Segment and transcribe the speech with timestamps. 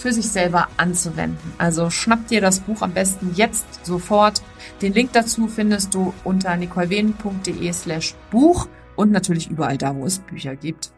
[0.00, 1.52] für sich selber anzuwenden.
[1.58, 4.42] Also schnapp dir das Buch am besten jetzt sofort.
[4.82, 10.18] Den Link dazu findest du unter nicolewenen.de slash Buch und natürlich überall da, wo es
[10.18, 10.92] Bücher gibt.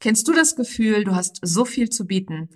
[0.00, 2.50] Kennst du das Gefühl, du hast so viel zu bieten,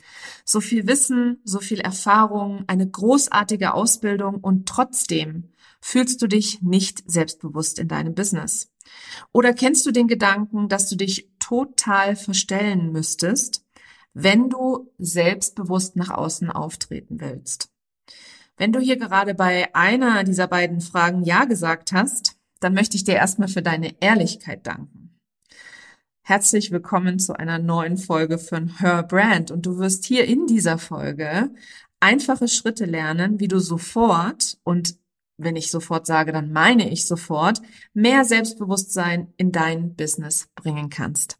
[0.44, 5.50] so viel Wissen, so viel Erfahrung, eine großartige Ausbildung und trotzdem
[5.80, 8.70] fühlst du dich nicht selbstbewusst in deinem Business?
[9.32, 13.64] Oder kennst du den Gedanken, dass du dich total verstellen müsstest,
[14.14, 17.70] wenn du selbstbewusst nach außen auftreten willst.
[18.56, 23.04] Wenn du hier gerade bei einer dieser beiden Fragen Ja gesagt hast, dann möchte ich
[23.04, 25.18] dir erstmal für deine Ehrlichkeit danken.
[26.22, 30.78] Herzlich willkommen zu einer neuen Folge von Her Brand und du wirst hier in dieser
[30.78, 31.50] Folge
[32.00, 34.98] einfache Schritte lernen, wie du sofort und
[35.38, 37.62] wenn ich sofort sage, dann meine ich sofort,
[37.94, 41.39] mehr Selbstbewusstsein in dein Business bringen kannst.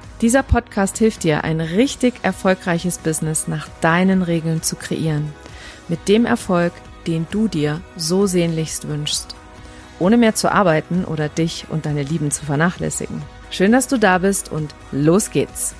[0.21, 5.33] Dieser Podcast hilft dir, ein richtig erfolgreiches Business nach deinen Regeln zu kreieren.
[5.87, 6.73] Mit dem Erfolg,
[7.07, 9.35] den du dir so sehnlichst wünschst.
[9.97, 13.19] Ohne mehr zu arbeiten oder dich und deine Lieben zu vernachlässigen.
[13.49, 15.73] Schön, dass du da bist und los geht's!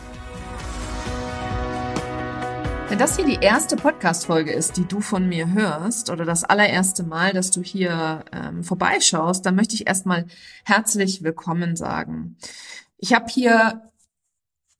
[2.89, 7.03] Wenn das hier die erste Podcast-Folge ist, die du von mir hörst, oder das allererste
[7.03, 10.25] Mal, dass du hier ähm, vorbeischaust, dann möchte ich erstmal
[10.65, 12.37] herzlich willkommen sagen.
[12.97, 13.90] Ich habe hier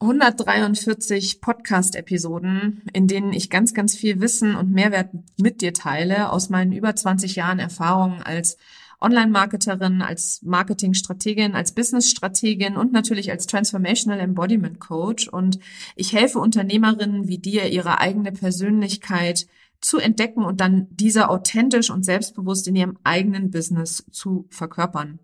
[0.01, 6.49] 143 Podcast-Episoden, in denen ich ganz, ganz viel Wissen und Mehrwert mit dir teile aus
[6.49, 8.57] meinen über 20 Jahren Erfahrung als
[8.99, 15.27] Online-Marketerin, als Marketingstrategin, als Business-Strategin und natürlich als Transformational Embodiment Coach.
[15.27, 15.59] Und
[15.95, 19.45] ich helfe Unternehmerinnen wie dir, ihre eigene Persönlichkeit
[19.81, 25.19] zu entdecken und dann diese authentisch und selbstbewusst in ihrem eigenen Business zu verkörpern.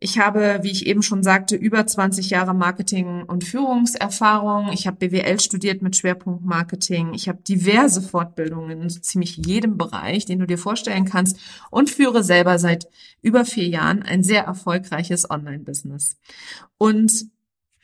[0.00, 4.70] Ich habe, wie ich eben schon sagte, über 20 Jahre Marketing- und Führungserfahrung.
[4.72, 7.14] Ich habe BWL studiert mit Schwerpunkt Marketing.
[7.14, 11.38] Ich habe diverse Fortbildungen in so ziemlich jedem Bereich, den du dir vorstellen kannst
[11.70, 12.88] und führe selber seit
[13.22, 16.16] über vier Jahren ein sehr erfolgreiches Online-Business.
[16.76, 17.26] Und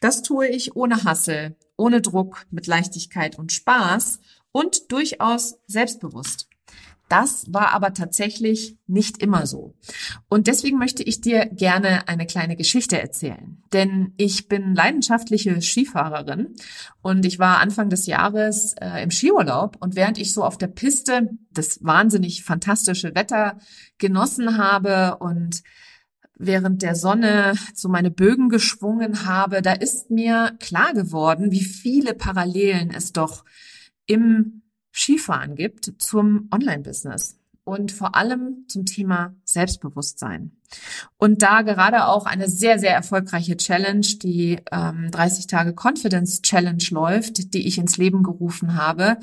[0.01, 4.21] das tue ich ohne Hassel, ohne Druck, mit Leichtigkeit und Spaß
[4.53, 6.49] und durchaus selbstbewusst.
[7.09, 9.75] Das war aber tatsächlich nicht immer so.
[10.29, 13.63] Und deswegen möchte ich dir gerne eine kleine Geschichte erzählen.
[13.73, 16.55] Denn ich bin leidenschaftliche Skifahrerin
[17.03, 20.69] und ich war Anfang des Jahres äh, im Skiurlaub und während ich so auf der
[20.69, 23.59] Piste das wahnsinnig fantastische Wetter
[23.99, 25.63] genossen habe und
[26.37, 32.15] während der Sonne so meine Bögen geschwungen habe, da ist mir klar geworden, wie viele
[32.15, 33.45] Parallelen es doch
[34.07, 34.63] im
[34.95, 40.53] Skifahren gibt zum Online-Business und vor allem zum Thema Selbstbewusstsein.
[41.17, 46.85] Und da gerade auch eine sehr, sehr erfolgreiche Challenge, die ähm, 30 Tage Confidence Challenge
[46.91, 49.19] läuft, die ich ins Leben gerufen habe,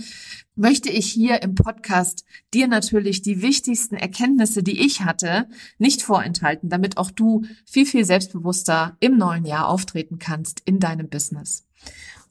[0.56, 5.48] möchte ich hier im Podcast dir natürlich die wichtigsten Erkenntnisse, die ich hatte,
[5.78, 11.10] nicht vorenthalten, damit auch du viel, viel selbstbewusster im neuen Jahr auftreten kannst in deinem
[11.10, 11.68] Business.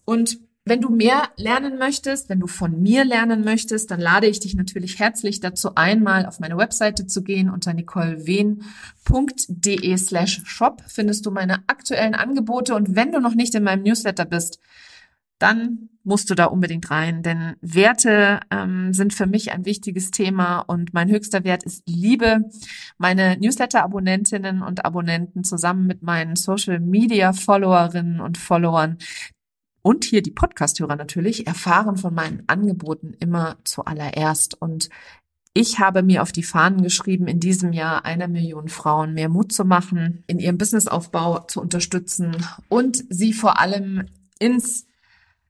[0.04, 4.40] Und wenn du mehr lernen möchtest, wenn du von mir lernen möchtest, dann lade ich
[4.40, 7.48] dich natürlich herzlich dazu ein, mal auf meine Webseite zu gehen.
[7.50, 12.74] Unter nicolewen.de slash shop findest du meine aktuellen Angebote.
[12.74, 14.60] Und wenn du noch nicht in meinem Newsletter bist,
[15.38, 20.60] dann musst du da unbedingt rein, denn Werte ähm, sind für mich ein wichtiges Thema
[20.60, 22.50] und mein höchster Wert ist Liebe.
[22.98, 28.98] Meine Newsletter-Abonnentinnen und Abonnenten zusammen mit meinen Social-Media-Followerinnen und Followern,
[29.82, 34.60] und hier die Podcast-Hörer natürlich erfahren von meinen Angeboten immer zuallererst.
[34.60, 34.88] Und
[35.54, 39.52] ich habe mir auf die Fahnen geschrieben, in diesem Jahr einer Million Frauen mehr Mut
[39.52, 42.36] zu machen, in ihrem Businessaufbau zu unterstützen
[42.68, 44.06] und sie vor allem
[44.38, 44.86] ins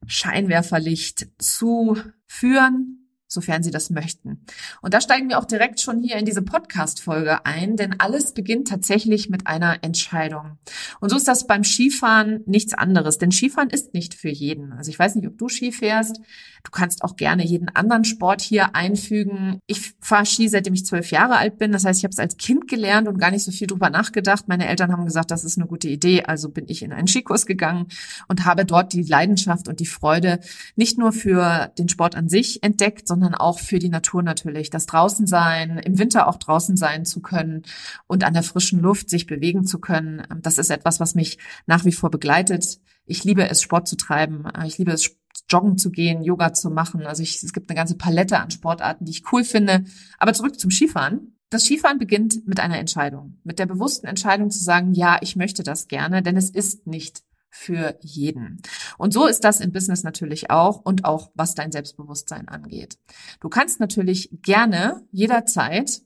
[0.06, 1.97] Scheinwerferlicht zu
[2.27, 3.00] führen,
[3.32, 4.44] sofern Sie das möchten.
[4.82, 8.69] Und da steigen wir auch direkt schon hier in diese Podcast-Folge ein, denn alles beginnt
[8.69, 10.59] tatsächlich mit einer Entscheidung.
[11.00, 14.73] Und so ist das beim Skifahren nichts anderes, denn Skifahren ist nicht für jeden.
[14.73, 16.21] Also ich weiß nicht, ob du Ski fährst.
[16.62, 19.60] Du kannst auch gerne jeden anderen Sport hier einfügen.
[19.66, 21.72] Ich fahre Ski, seitdem ich zwölf Jahre alt bin.
[21.72, 24.48] Das heißt, ich habe es als Kind gelernt und gar nicht so viel drüber nachgedacht.
[24.48, 26.24] Meine Eltern haben gesagt, das ist eine gute Idee.
[26.24, 27.86] Also bin ich in einen Skikurs gegangen
[28.28, 30.40] und habe dort die Leidenschaft und die Freude
[30.76, 34.70] nicht nur für den Sport an sich entdeckt, sondern auch für die Natur natürlich.
[34.70, 37.62] Das Draußensein, im Winter auch draußen sein zu können
[38.06, 40.22] und an der frischen Luft sich bewegen zu können.
[40.42, 42.80] Das ist etwas, was mich nach wie vor begleitet.
[43.06, 44.44] Ich liebe es, Sport zu treiben.
[44.66, 45.16] Ich liebe es,
[45.49, 47.06] joggen zu gehen, Yoga zu machen.
[47.06, 49.85] Also ich, es gibt eine ganze Palette an Sportarten, die ich cool finde.
[50.19, 51.37] Aber zurück zum Skifahren.
[51.51, 55.65] Das Skifahren beginnt mit einer Entscheidung, mit der bewussten Entscheidung zu sagen, ja, ich möchte
[55.65, 58.63] das gerne, denn es ist nicht für jeden.
[58.96, 62.99] Und so ist das im Business natürlich auch und auch was dein Selbstbewusstsein angeht.
[63.41, 66.03] Du kannst natürlich gerne jederzeit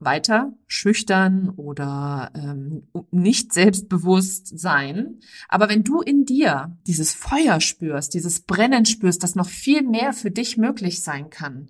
[0.00, 5.20] weiter schüchtern oder ähm, nicht selbstbewusst sein.
[5.48, 10.12] Aber wenn du in dir dieses Feuer spürst, dieses Brennen spürst, dass noch viel mehr
[10.12, 11.68] für dich möglich sein kann,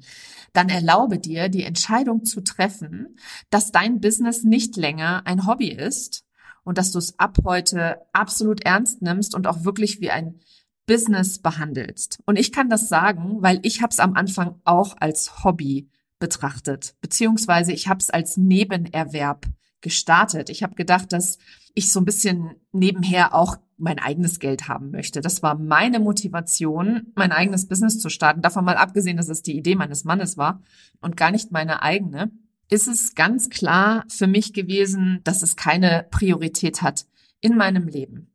[0.53, 3.17] dann erlaube dir die Entscheidung zu treffen,
[3.51, 6.25] dass dein Business nicht länger ein Hobby ist,
[6.65, 10.41] und dass du es ab heute absolut ernst nimmst und auch wirklich wie ein
[10.87, 12.21] Business behandelst.
[12.27, 15.89] Und ich kann das sagen, weil ich habe es am Anfang auch als Hobby
[16.21, 19.47] betrachtet, beziehungsweise ich habe es als Nebenerwerb
[19.81, 20.51] gestartet.
[20.51, 21.39] Ich habe gedacht, dass
[21.75, 25.21] ich so ein bisschen nebenher auch mein eigenes Geld haben möchte.
[25.23, 28.43] Das war meine Motivation, mein eigenes Business zu starten.
[28.43, 30.63] Davon mal abgesehen, dass es die Idee meines Mannes war
[31.01, 32.31] und gar nicht meine eigene
[32.71, 37.07] ist es ganz klar für mich gewesen, dass es keine Priorität hat
[37.41, 38.31] in meinem Leben.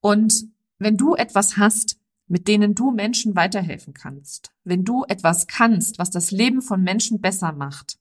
[0.00, 0.46] Und
[0.78, 1.97] wenn du etwas hast,
[2.28, 7.20] mit denen du Menschen weiterhelfen kannst, wenn du etwas kannst, was das Leben von Menschen
[7.20, 7.98] besser macht,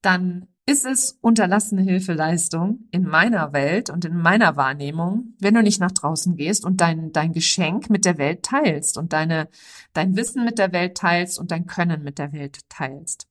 [0.00, 5.80] dann ist es unterlassene Hilfeleistung in meiner Welt und in meiner Wahrnehmung, wenn du nicht
[5.80, 9.48] nach draußen gehst und dein, dein Geschenk mit der Welt teilst und deine,
[9.92, 13.26] dein Wissen mit der Welt teilst und dein Können mit der Welt teilst.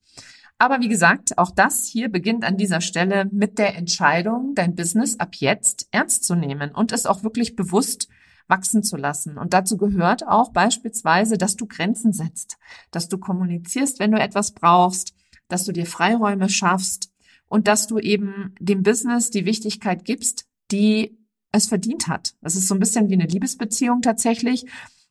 [0.57, 5.17] Aber wie gesagt, auch das hier beginnt an dieser Stelle mit der Entscheidung, dein Business
[5.19, 8.09] ab jetzt ernst zu nehmen und es auch wirklich bewusst
[8.51, 9.39] wachsen zu lassen.
[9.39, 12.57] Und dazu gehört auch beispielsweise, dass du Grenzen setzt,
[12.91, 15.15] dass du kommunizierst, wenn du etwas brauchst,
[15.47, 17.11] dass du dir Freiräume schaffst,
[17.51, 21.17] und dass du eben dem Business die Wichtigkeit gibst, die
[21.51, 22.33] es verdient hat.
[22.39, 24.65] Das ist so ein bisschen wie eine Liebesbeziehung tatsächlich.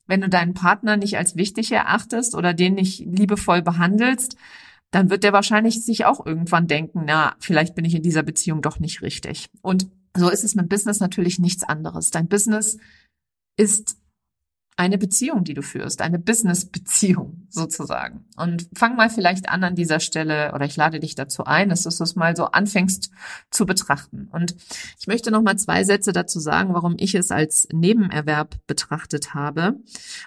[0.07, 4.37] Wenn du deinen Partner nicht als wichtig erachtest oder den nicht liebevoll behandelst,
[4.91, 8.63] dann wird der wahrscheinlich sich auch irgendwann denken, na, vielleicht bin ich in dieser Beziehung
[8.63, 9.51] doch nicht richtig.
[9.61, 12.11] Und so ist es mit Business natürlich nichts anderes.
[12.11, 12.79] Dein Business
[13.61, 14.01] ist
[14.81, 18.25] eine Beziehung, die du führst, eine Business-Beziehung sozusagen.
[18.39, 21.83] Und fang mal vielleicht an an dieser Stelle, oder ich lade dich dazu ein, dass
[21.83, 23.11] du es mal so anfängst
[23.51, 24.29] zu betrachten.
[24.33, 24.57] Und
[24.99, 29.75] ich möchte noch mal zwei Sätze dazu sagen, warum ich es als Nebenerwerb betrachtet habe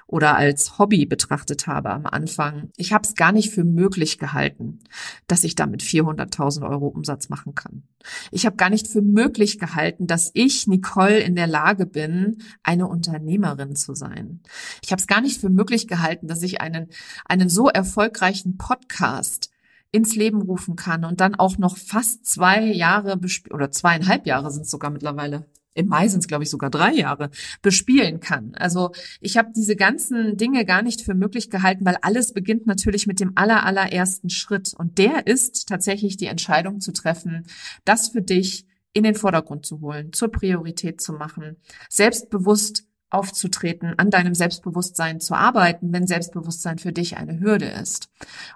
[0.05, 2.69] oder als Hobby betrachtet habe am Anfang.
[2.77, 4.81] Ich habe es gar nicht für möglich gehalten,
[5.25, 7.87] dass ich damit 400.000 Euro Umsatz machen kann.
[8.31, 12.87] Ich habe gar nicht für möglich gehalten, dass ich, Nicole, in der Lage bin, eine
[12.87, 14.41] Unternehmerin zu sein.
[14.81, 16.89] Ich habe es gar nicht für möglich gehalten, dass ich einen,
[17.25, 19.49] einen so erfolgreichen Podcast
[19.91, 23.19] ins Leben rufen kann und dann auch noch fast zwei Jahre
[23.51, 25.45] oder zweieinhalb Jahre sind sogar mittlerweile.
[25.73, 27.29] Im Mai sind es, glaube ich, sogar drei Jahre,
[27.61, 28.53] bespielen kann.
[28.55, 33.07] Also ich habe diese ganzen Dinge gar nicht für möglich gehalten, weil alles beginnt natürlich
[33.07, 34.73] mit dem aller, allerersten Schritt.
[34.77, 37.45] Und der ist tatsächlich die Entscheidung zu treffen,
[37.85, 41.57] das für dich in den Vordergrund zu holen, zur Priorität zu machen,
[41.89, 48.09] selbstbewusst aufzutreten, an deinem Selbstbewusstsein zu arbeiten, wenn Selbstbewusstsein für dich eine Hürde ist.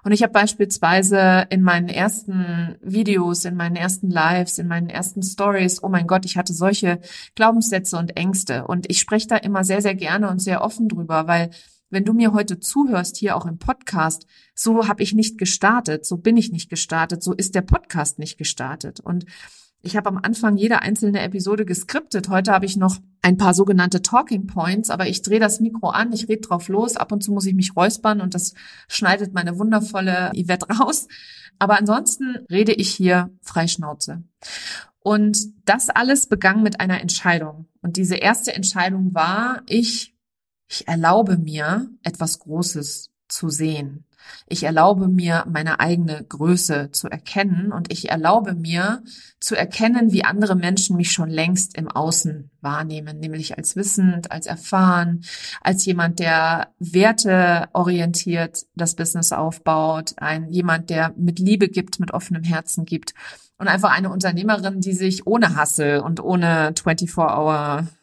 [0.04, 5.22] Und ich habe beispielsweise in meinen ersten Videos, in meinen ersten Lives, in meinen ersten
[5.22, 7.00] Stories, oh mein Gott, ich hatte solche
[7.34, 8.66] Glaubenssätze und Ängste.
[8.66, 11.50] Und ich spreche da immer sehr, sehr gerne und sehr offen drüber, weil
[11.90, 16.18] wenn du mir heute zuhörst, hier auch im Podcast, so habe ich nicht gestartet, so
[16.18, 19.00] bin ich nicht gestartet, so ist der Podcast nicht gestartet.
[19.00, 19.24] Und
[19.80, 22.28] ich habe am Anfang jede einzelne Episode geskriptet.
[22.28, 26.12] Heute habe ich noch ein paar sogenannte Talking Points, aber ich drehe das Mikro an,
[26.12, 26.96] ich rede drauf los.
[26.96, 28.54] Ab und zu muss ich mich räuspern und das
[28.88, 31.06] schneidet meine wundervolle Yvette raus.
[31.58, 34.24] Aber ansonsten rede ich hier freischnauze.
[35.00, 37.66] Und das alles begann mit einer Entscheidung.
[37.80, 40.14] Und diese erste Entscheidung war, ich,
[40.68, 44.04] ich erlaube mir, etwas Großes zu sehen.
[44.46, 49.02] Ich erlaube mir, meine eigene Größe zu erkennen und ich erlaube mir
[49.40, 54.46] zu erkennen, wie andere Menschen mich schon längst im Außen wahrnehmen, nämlich als wissend, als
[54.46, 55.24] erfahren,
[55.60, 62.42] als jemand, der werteorientiert das Business aufbaut, ein jemand, der mit Liebe gibt, mit offenem
[62.42, 63.14] Herzen gibt
[63.58, 66.72] und einfach eine Unternehmerin, die sich ohne Hassel und ohne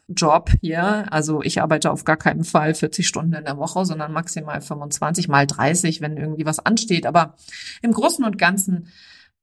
[0.08, 4.12] 24-Hour-Job hier, also ich arbeite auf gar keinen Fall 40 Stunden in der Woche, sondern
[4.12, 7.06] maximal 25 mal 30, wenn irgendwie was ansteht.
[7.06, 7.34] Aber
[7.82, 8.88] im Großen und Ganzen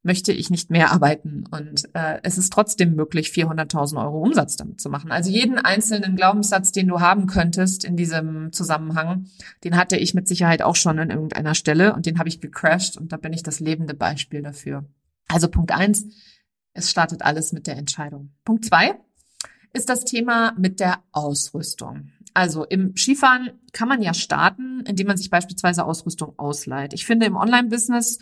[0.05, 1.46] möchte ich nicht mehr arbeiten.
[1.50, 5.12] Und äh, es ist trotzdem möglich, 400.000 Euro Umsatz damit zu machen.
[5.12, 9.27] Also jeden einzelnen Glaubenssatz, den du haben könntest in diesem Zusammenhang,
[9.63, 12.98] den hatte ich mit Sicherheit auch schon an irgendeiner Stelle und den habe ich gecrashed
[12.98, 14.86] und da bin ich das lebende Beispiel dafür.
[15.29, 16.05] Also Punkt eins,
[16.74, 18.34] es startet alles mit der Entscheidung.
[18.43, 19.00] Punkt zwei
[19.73, 22.11] ist das Thema mit der Ausrüstung.
[22.33, 26.93] Also im Skifahren kann man ja starten, indem man sich beispielsweise Ausrüstung ausleiht.
[26.93, 28.19] Ich finde, im Online-Business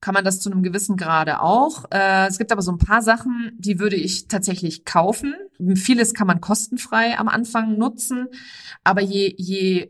[0.00, 1.84] kann man das zu einem gewissen Grade auch.
[1.90, 5.34] Äh, es gibt aber so ein paar Sachen, die würde ich tatsächlich kaufen.
[5.74, 8.28] Vieles kann man kostenfrei am Anfang nutzen,
[8.82, 9.88] aber je, je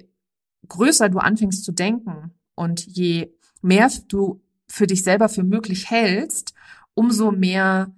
[0.69, 6.55] größer du anfängst zu denken und je mehr du für dich selber für möglich hältst,
[6.95, 7.93] umso mehr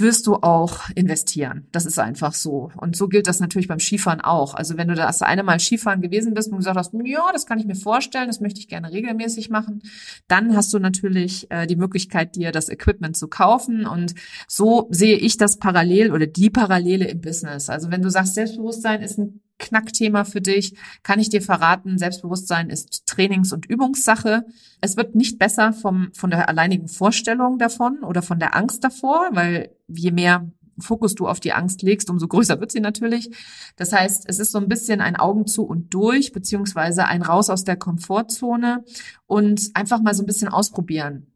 [0.00, 1.66] wirst du auch investieren.
[1.72, 2.70] Das ist einfach so.
[2.76, 4.54] Und so gilt das natürlich beim Skifahren auch.
[4.54, 7.58] Also wenn du das eine Mal Skifahren gewesen bist und gesagt hast, ja, das kann
[7.58, 9.82] ich mir vorstellen, das möchte ich gerne regelmäßig machen,
[10.28, 13.86] dann hast du natürlich äh, die Möglichkeit, dir das Equipment zu kaufen.
[13.86, 14.14] Und
[14.48, 17.70] so sehe ich das parallel oder die Parallele im Business.
[17.70, 22.70] Also wenn du sagst, Selbstbewusstsein ist ein Knackthema für dich, kann ich dir verraten, Selbstbewusstsein
[22.70, 24.44] ist Trainings- und Übungssache.
[24.80, 29.30] Es wird nicht besser vom, von der alleinigen Vorstellung davon oder von der Angst davor,
[29.32, 33.30] weil je mehr Fokus du auf die Angst legst, umso größer wird sie natürlich.
[33.76, 37.50] Das heißt, es ist so ein bisschen ein Augen zu und durch, beziehungsweise ein Raus
[37.50, 38.84] aus der Komfortzone
[39.26, 41.28] und einfach mal so ein bisschen ausprobieren.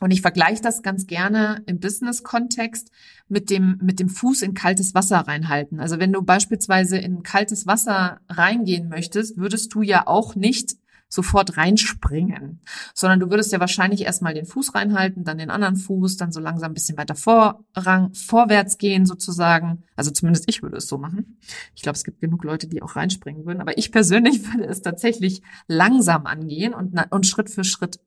[0.00, 2.90] Und ich vergleiche das ganz gerne im Business-Kontext
[3.28, 5.80] mit dem, mit dem Fuß in kaltes Wasser reinhalten.
[5.80, 10.76] Also wenn du beispielsweise in kaltes Wasser reingehen möchtest, würdest du ja auch nicht
[11.14, 12.60] sofort reinspringen,
[12.92, 16.40] sondern du würdest ja wahrscheinlich erstmal den Fuß reinhalten, dann den anderen Fuß, dann so
[16.40, 19.84] langsam ein bisschen weiter vorrang, vorwärts gehen sozusagen.
[19.94, 21.38] Also zumindest ich würde es so machen.
[21.74, 24.82] Ich glaube, es gibt genug Leute, die auch reinspringen würden, aber ich persönlich würde es
[24.82, 28.00] tatsächlich langsam angehen und, und Schritt für Schritt.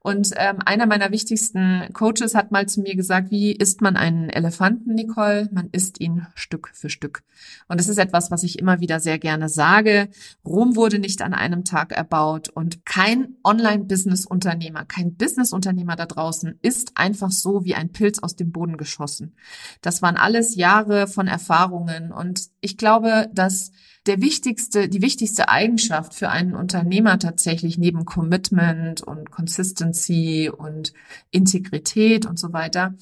[0.00, 4.28] Und ähm, einer meiner wichtigsten Coaches hat mal zu mir gesagt, wie isst man einen
[4.28, 5.48] Elefanten, Nicole?
[5.52, 7.22] Man isst ihn Stück für Stück.
[7.68, 10.08] Und das ist etwas, was ich immer wieder sehr gerne sage.
[10.44, 16.92] Rom wurde nicht an einem Tag erbaut und kein Online-Business-Unternehmer, kein Business-Unternehmer da draußen ist
[16.94, 19.34] einfach so wie ein Pilz aus dem Boden geschossen.
[19.82, 23.72] Das waren alles Jahre von Erfahrungen und ich glaube, dass
[24.06, 30.92] der wichtigste, die wichtigste Eigenschaft für einen Unternehmer tatsächlich neben Commitment und Consistency und
[31.30, 32.94] Integrität und so weiter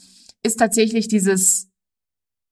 [0.43, 1.71] ist tatsächlich dieses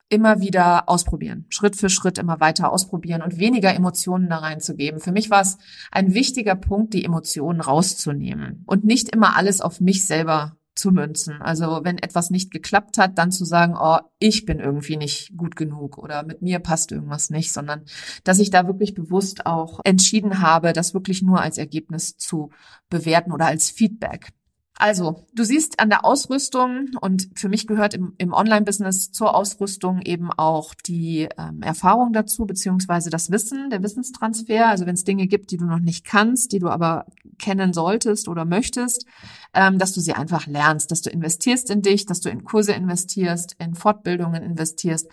[0.09, 5.01] immer wieder ausprobieren, Schritt für Schritt immer weiter ausprobieren und weniger Emotionen da reinzugeben.
[5.01, 5.57] Für mich war es
[5.91, 11.43] ein wichtiger Punkt, die Emotionen rauszunehmen und nicht immer alles auf mich selber zu münzen.
[11.43, 15.57] Also wenn etwas nicht geklappt hat, dann zu sagen, oh, ich bin irgendwie nicht gut
[15.57, 17.85] genug oder mit mir passt irgendwas nicht, sondern
[18.25, 22.51] dass ich da wirklich bewusst auch entschieden habe, das wirklich nur als Ergebnis zu
[22.89, 24.33] bewerten oder als Feedback.
[24.79, 30.01] Also, du siehst an der Ausrüstung und für mich gehört im, im Online-Business zur Ausrüstung
[30.01, 34.69] eben auch die ähm, Erfahrung dazu, beziehungsweise das Wissen, der Wissenstransfer.
[34.69, 37.07] Also wenn es Dinge gibt, die du noch nicht kannst, die du aber
[37.39, 39.05] kennen solltest oder möchtest,
[39.53, 42.73] ähm, dass du sie einfach lernst, dass du investierst in dich, dass du in Kurse
[42.73, 45.09] investierst, in Fortbildungen investierst,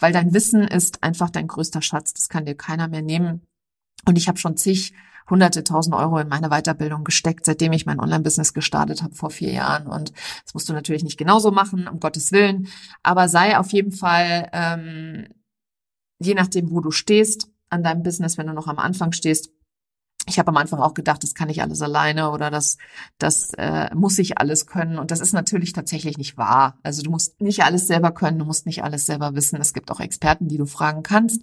[0.00, 2.14] weil dein Wissen ist einfach dein größter Schatz.
[2.14, 3.46] Das kann dir keiner mehr nehmen.
[4.06, 4.92] Und ich habe schon zig
[5.28, 9.52] hunderte tausend Euro in meine Weiterbildung gesteckt, seitdem ich mein Online-Business gestartet habe vor vier
[9.52, 9.86] Jahren.
[9.86, 10.12] Und
[10.44, 12.68] das musst du natürlich nicht genauso machen, um Gottes Willen.
[13.02, 15.28] Aber sei auf jeden Fall, ähm,
[16.18, 19.50] je nachdem, wo du stehst an deinem Business, wenn du noch am Anfang stehst,
[20.26, 22.78] ich habe am Anfang auch gedacht, das kann ich alles alleine oder das,
[23.18, 24.98] das äh, muss ich alles können.
[24.98, 26.78] Und das ist natürlich tatsächlich nicht wahr.
[26.82, 29.60] Also du musst nicht alles selber können, du musst nicht alles selber wissen.
[29.60, 31.42] Es gibt auch Experten, die du fragen kannst.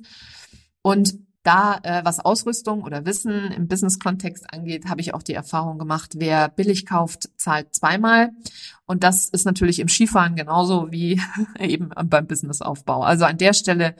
[0.81, 5.79] Und da, äh, was Ausrüstung oder Wissen im Business-Kontext angeht, habe ich auch die Erfahrung
[5.79, 8.31] gemacht, wer billig kauft, zahlt zweimal.
[8.85, 11.21] Und das ist natürlich im Skifahren genauso wie
[11.59, 13.03] eben beim Businessaufbau.
[13.03, 13.95] Also an der Stelle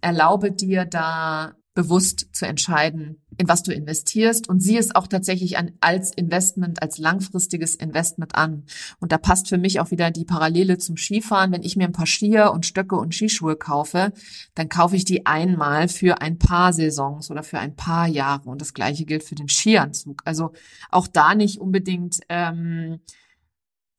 [0.00, 5.58] erlaube dir da bewusst zu entscheiden, in was du investierst und sieh es auch tatsächlich
[5.58, 8.64] an, als Investment, als langfristiges Investment an.
[9.00, 11.50] Und da passt für mich auch wieder die Parallele zum Skifahren.
[11.50, 14.12] Wenn ich mir ein paar Skier und Stöcke und Skischuhe kaufe,
[14.54, 18.48] dann kaufe ich die einmal für ein paar Saisons oder für ein paar Jahre.
[18.48, 20.22] Und das gleiche gilt für den Skianzug.
[20.24, 20.52] Also
[20.90, 23.00] auch da nicht unbedingt ähm,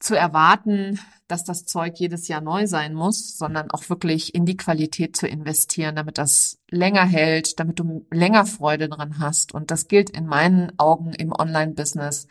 [0.05, 4.55] zu erwarten, dass das Zeug jedes Jahr neu sein muss, sondern auch wirklich in die
[4.55, 9.53] Qualität zu investieren, damit das länger hält, damit du länger Freude dran hast.
[9.53, 12.27] Und das gilt in meinen Augen im Online-Business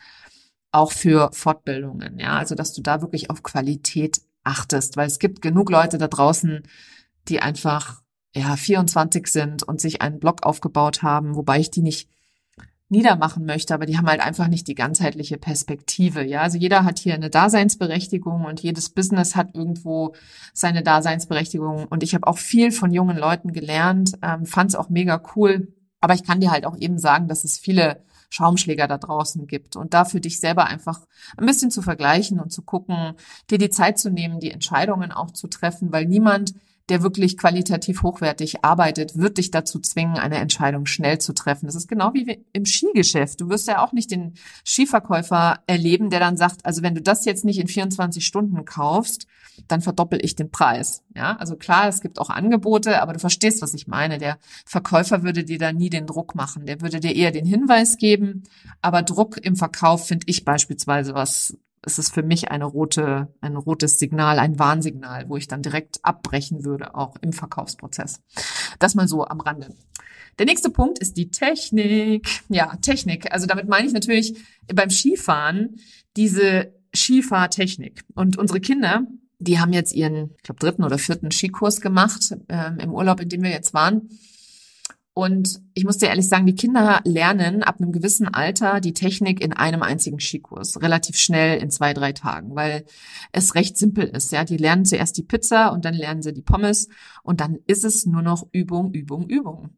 [0.71, 2.17] auch für Fortbildungen.
[2.17, 6.07] Ja, also dass du da wirklich auf Qualität achtest, weil es gibt genug Leute da
[6.07, 6.63] draußen,
[7.27, 8.01] die einfach
[8.33, 12.09] ja 24 sind und sich einen Blog aufgebaut haben, wobei ich die nicht
[12.89, 16.23] niedermachen möchte, aber die haben halt einfach nicht die ganzheitliche Perspektive.
[16.23, 20.13] Ja, also jeder hat hier eine Daseinsberechtigung und jedes Business hat irgendwo
[20.53, 21.87] seine Daseinsberechtigung.
[21.87, 25.73] Und ich habe auch viel von jungen Leuten gelernt, ähm, fand es auch mega cool.
[25.99, 29.75] Aber ich kann dir halt auch eben sagen, dass es viele Schaumschläger da draußen gibt
[29.75, 31.05] und da für dich selber einfach
[31.37, 33.13] ein bisschen zu vergleichen und zu gucken,
[33.49, 36.53] dir die Zeit zu nehmen, die Entscheidungen auch zu treffen, weil niemand
[36.89, 41.65] der wirklich qualitativ hochwertig arbeitet, wird dich dazu zwingen, eine Entscheidung schnell zu treffen.
[41.65, 43.41] Das ist genau wie im Skigeschäft.
[43.41, 47.25] Du wirst ja auch nicht den Skiverkäufer erleben, der dann sagt, also wenn du das
[47.25, 49.25] jetzt nicht in 24 Stunden kaufst,
[49.67, 51.03] dann verdoppel ich den Preis.
[51.15, 54.17] Ja, also klar, es gibt auch Angebote, aber du verstehst, was ich meine.
[54.17, 56.65] Der Verkäufer würde dir da nie den Druck machen.
[56.65, 58.43] Der würde dir eher den Hinweis geben.
[58.81, 63.55] Aber Druck im Verkauf finde ich beispielsweise was ist es für mich eine rote, ein
[63.55, 68.21] rotes Signal, ein Warnsignal, wo ich dann direkt abbrechen würde, auch im Verkaufsprozess.
[68.79, 69.69] Das mal so am Rande.
[70.37, 72.27] Der nächste Punkt ist die Technik.
[72.49, 73.31] Ja, Technik.
[73.31, 74.37] Also damit meine ich natürlich
[74.73, 75.77] beim Skifahren
[76.17, 78.03] diese Skifahrtechnik.
[78.15, 79.07] Und unsere Kinder,
[79.39, 83.29] die haben jetzt ihren, ich glaube, dritten oder vierten Skikurs gemacht ähm, im Urlaub, in
[83.29, 84.09] dem wir jetzt waren.
[85.13, 89.41] Und ich muss dir ehrlich sagen, die Kinder lernen ab einem gewissen Alter die Technik
[89.41, 92.85] in einem einzigen Skikurs, relativ schnell in zwei, drei Tagen, weil
[93.33, 94.31] es recht simpel ist.
[94.31, 96.87] Ja, die lernen zuerst die Pizza und dann lernen sie die Pommes
[97.23, 99.71] und dann ist es nur noch Übung, Übung, Übung.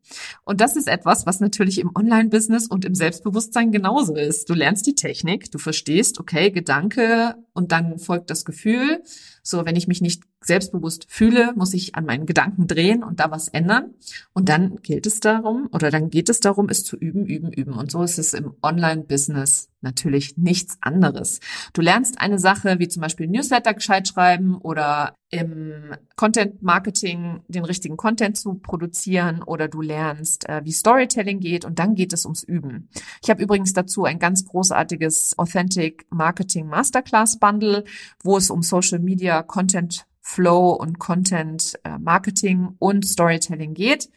[0.46, 4.52] Und das ist etwas, was natürlich im Online-Business und im Selbstbewusstsein genauso ist.
[4.52, 9.02] Du lernst die Technik, du verstehst, okay, Gedanke und dann folgt das Gefühl.
[9.42, 13.32] So, wenn ich mich nicht selbstbewusst fühle, muss ich an meinen Gedanken drehen und da
[13.32, 13.96] was ändern.
[14.34, 17.52] Und dann gilt es darum, oder äh, dann geht es darum, es zu üben, üben,
[17.52, 17.74] üben.
[17.74, 21.40] Und so ist es im Online-Business natürlich nichts anderes.
[21.74, 27.98] Du lernst eine Sache, wie zum Beispiel Newsletter gescheit schreiben oder im Content-Marketing den richtigen
[27.98, 32.44] Content zu produzieren oder du lernst, äh, wie Storytelling geht und dann geht es ums
[32.44, 32.90] Üben.
[33.22, 37.84] Ich habe übrigens dazu ein ganz großartiges Authentic Marketing Masterclass Bundle,
[38.24, 44.10] wo es um Social Media Content Flow und Content äh, Marketing und Storytelling geht.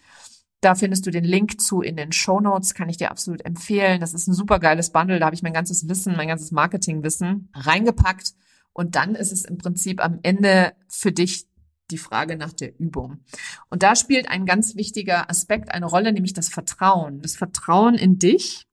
[0.60, 4.00] Da findest du den Link zu in den Show Notes, kann ich dir absolut empfehlen.
[4.00, 5.18] Das ist ein super geiles Bundle.
[5.18, 8.34] Da habe ich mein ganzes Wissen, mein ganzes Marketingwissen reingepackt.
[8.72, 11.46] Und dann ist es im Prinzip am Ende für dich
[11.90, 13.24] die Frage nach der Übung.
[13.68, 17.20] Und da spielt ein ganz wichtiger Aspekt eine Rolle, nämlich das Vertrauen.
[17.22, 18.66] Das Vertrauen in dich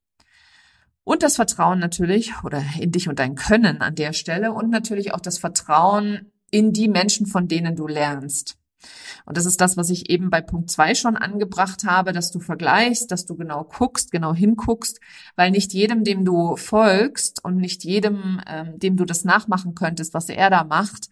[1.03, 5.13] und das Vertrauen natürlich oder in dich und dein Können an der Stelle und natürlich
[5.13, 8.57] auch das Vertrauen in die Menschen, von denen du lernst.
[9.25, 12.39] Und das ist das, was ich eben bei Punkt zwei schon angebracht habe, dass du
[12.39, 14.99] vergleichst, dass du genau guckst, genau hinguckst,
[15.35, 20.13] weil nicht jedem, dem du folgst und nicht jedem, ähm, dem du das nachmachen könntest,
[20.13, 21.09] was er da macht,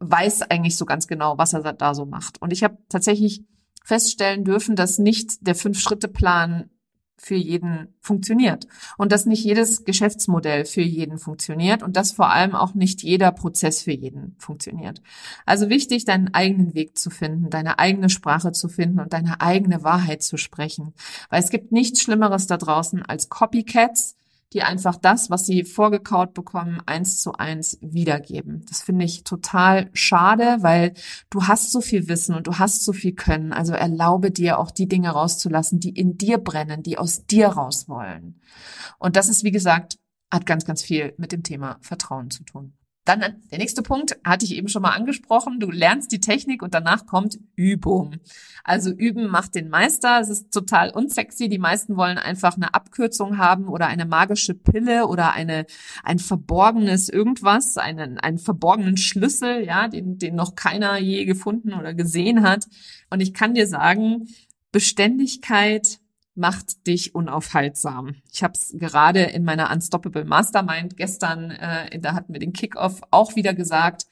[0.00, 2.40] weiß eigentlich so ganz genau, was er da so macht.
[2.42, 3.42] Und ich habe tatsächlich
[3.84, 6.70] feststellen dürfen, dass nicht der Fünf-Schritte-Plan
[7.16, 8.66] für jeden funktioniert
[8.98, 13.32] und dass nicht jedes Geschäftsmodell für jeden funktioniert und dass vor allem auch nicht jeder
[13.32, 15.00] Prozess für jeden funktioniert.
[15.46, 19.82] Also wichtig, deinen eigenen Weg zu finden, deine eigene Sprache zu finden und deine eigene
[19.84, 20.92] Wahrheit zu sprechen,
[21.30, 24.16] weil es gibt nichts Schlimmeres da draußen als Copycats,
[24.54, 28.64] die einfach das, was sie vorgekaut bekommen, eins zu eins wiedergeben.
[28.68, 30.94] Das finde ich total schade, weil
[31.28, 33.52] du hast so viel Wissen und du hast so viel Können.
[33.52, 37.88] Also erlaube dir auch die Dinge rauszulassen, die in dir brennen, die aus dir raus
[37.88, 38.40] wollen.
[38.98, 39.98] Und das ist, wie gesagt,
[40.32, 42.74] hat ganz, ganz viel mit dem Thema Vertrauen zu tun.
[43.04, 45.60] Dann der nächste Punkt, hatte ich eben schon mal angesprochen.
[45.60, 48.16] Du lernst die Technik und danach kommt Übung.
[48.62, 50.20] Also Üben macht den Meister.
[50.20, 51.50] Es ist total unsexy.
[51.50, 55.66] Die meisten wollen einfach eine Abkürzung haben oder eine magische Pille oder eine,
[56.02, 61.92] ein verborgenes irgendwas, einen, einen verborgenen Schlüssel, ja, den, den noch keiner je gefunden oder
[61.92, 62.66] gesehen hat.
[63.10, 64.28] Und ich kann dir sagen,
[64.72, 66.00] Beständigkeit
[66.34, 68.16] macht dich unaufhaltsam.
[68.32, 73.00] Ich habe es gerade in meiner Unstoppable Mastermind gestern, äh, da hatten wir den Kickoff
[73.10, 74.06] auch wieder gesagt,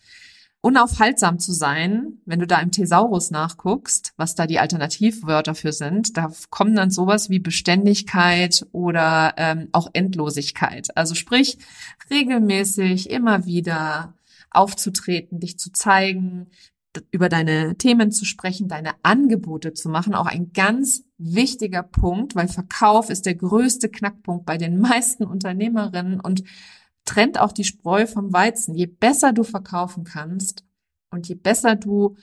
[0.63, 6.17] unaufhaltsam zu sein, wenn du da im Thesaurus nachguckst, was da die Alternativwörter für sind,
[6.17, 10.97] da kommen dann sowas wie Beständigkeit oder ähm, auch Endlosigkeit.
[10.97, 11.59] Also sprich,
[12.11, 14.15] regelmäßig immer wieder
[14.51, 16.47] aufzutreten, dich zu zeigen,
[17.11, 22.49] über deine Themen zu sprechen, deine Angebote zu machen, auch ein ganz wichtiger Punkt, weil
[22.49, 26.43] Verkauf ist der größte Knackpunkt bei den meisten Unternehmerinnen und
[27.05, 28.75] trennt auch die Spreu vom Weizen.
[28.75, 30.65] Je besser du verkaufen kannst
[31.11, 32.17] und je besser du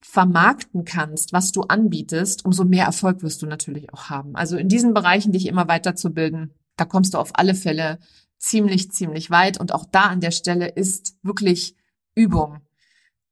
[0.00, 4.36] vermarkten kannst, was du anbietest, umso mehr Erfolg wirst du natürlich auch haben.
[4.36, 7.98] Also in diesen Bereichen dich immer weiterzubilden, da kommst du auf alle Fälle
[8.38, 9.58] ziemlich, ziemlich weit.
[9.58, 11.74] Und auch da an der Stelle ist wirklich
[12.14, 12.60] Übung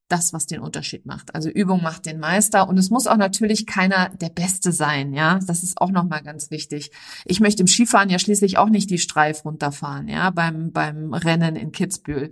[0.09, 1.35] das, was den Unterschied macht.
[1.35, 5.41] Also Übung macht den Meister und es muss auch natürlich keiner der Beste sein, ja.
[5.47, 6.91] Das ist auch nochmal ganz wichtig.
[7.25, 11.57] Ich möchte im Skifahren ja schließlich auch nicht die Streif runterfahren, ja, beim, beim Rennen
[11.57, 12.31] in Kitzbühel.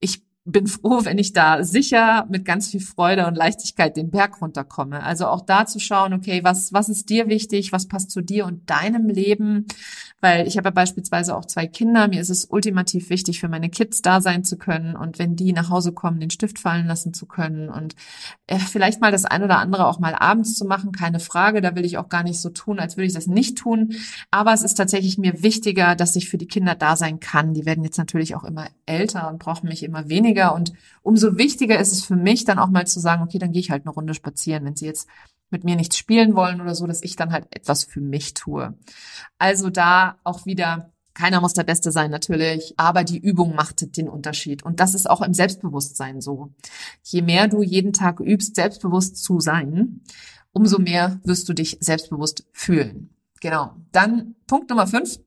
[0.00, 4.40] Ich bin froh, wenn ich da sicher mit ganz viel Freude und Leichtigkeit den Berg
[4.40, 5.02] runterkomme.
[5.02, 8.46] Also auch da zu schauen, okay, was, was ist dir wichtig, was passt zu dir
[8.46, 9.66] und deinem Leben?
[10.20, 12.06] Weil ich habe ja beispielsweise auch zwei Kinder.
[12.06, 15.52] Mir ist es ultimativ wichtig, für meine Kids da sein zu können und wenn die
[15.52, 17.96] nach Hause kommen, den Stift fallen lassen zu können und
[18.46, 21.60] äh, vielleicht mal das ein oder andere auch mal abends zu machen, keine Frage.
[21.60, 23.94] Da will ich auch gar nicht so tun, als würde ich das nicht tun.
[24.30, 27.52] Aber es ist tatsächlich mir wichtiger, dass ich für die Kinder da sein kann.
[27.52, 30.54] Die werden jetzt natürlich auch immer älter und brauchen mich immer weniger weniger.
[30.54, 30.72] Und
[31.02, 33.70] umso wichtiger ist es für mich, dann auch mal zu sagen, okay, dann gehe ich
[33.70, 35.08] halt eine Runde spazieren, wenn sie jetzt
[35.50, 38.74] mit mir nichts spielen wollen oder so, dass ich dann halt etwas für mich tue.
[39.38, 44.06] Also da auch wieder keiner muss der Beste sein, natürlich, aber die Übung macht den
[44.06, 44.64] Unterschied.
[44.64, 46.52] Und das ist auch im Selbstbewusstsein so.
[47.04, 50.02] Je mehr du jeden Tag übst, selbstbewusst zu sein,
[50.52, 53.14] umso mehr wirst du dich selbstbewusst fühlen.
[53.40, 53.76] Genau.
[53.92, 55.18] Dann Punkt Nummer fünf.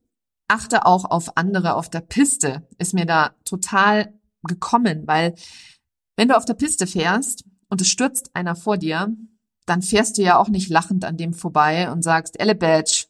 [0.46, 2.68] Achte auch auf andere auf der Piste.
[2.78, 4.12] Ist mir da total
[4.42, 5.34] gekommen, weil
[6.16, 9.14] wenn du auf der Piste fährst und es stürzt einer vor dir,
[9.66, 13.06] dann fährst du ja auch nicht lachend an dem vorbei und sagst, Elle Badge,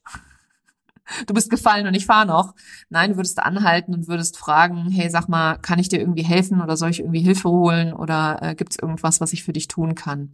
[1.26, 2.54] du bist gefallen und ich fahre noch.
[2.88, 6.60] Nein, du würdest anhalten und würdest fragen, hey, sag mal, kann ich dir irgendwie helfen
[6.60, 9.68] oder soll ich irgendwie Hilfe holen oder äh, gibt es irgendwas, was ich für dich
[9.68, 10.32] tun kann?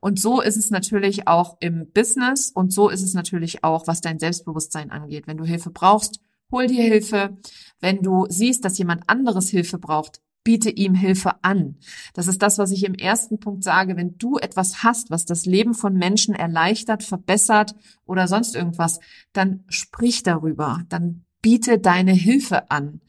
[0.00, 4.00] Und so ist es natürlich auch im Business und so ist es natürlich auch, was
[4.00, 5.26] dein Selbstbewusstsein angeht.
[5.26, 7.36] Wenn du Hilfe brauchst, hol dir Hilfe.
[7.80, 11.76] Wenn du siehst, dass jemand anderes Hilfe braucht, biete ihm Hilfe an.
[12.14, 13.96] Das ist das, was ich im ersten Punkt sage.
[13.96, 17.74] Wenn du etwas hast, was das Leben von Menschen erleichtert, verbessert
[18.06, 19.00] oder sonst irgendwas,
[19.32, 20.82] dann sprich darüber.
[20.88, 23.00] Dann biete deine Hilfe an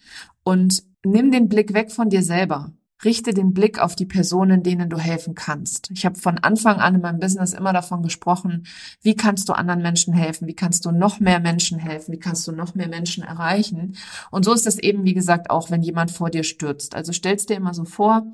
[0.44, 2.74] und nimm den Blick weg von dir selber.
[3.04, 5.90] Richte den Blick auf die Personen, denen du helfen kannst.
[5.92, 8.68] Ich habe von Anfang an in meinem Business immer davon gesprochen,
[9.02, 12.48] wie kannst du anderen Menschen helfen, wie kannst du noch mehr Menschen helfen, wie kannst
[12.48, 13.98] du noch mehr Menschen erreichen.
[14.30, 16.96] Und so ist es eben, wie gesagt, auch wenn jemand vor dir stürzt.
[16.96, 18.26] Also stellst dir immer so vor,